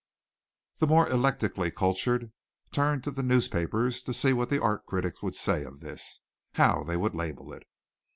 [0.79, 2.31] The more eclectically cultured
[2.71, 6.21] turned to the newspapers to see what the art critics would say of this
[6.53, 7.67] how they would label it.